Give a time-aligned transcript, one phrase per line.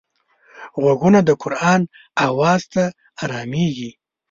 [0.81, 1.81] غوږونه د قرآن
[2.27, 2.83] آواز ته
[3.23, 3.91] ارامېږي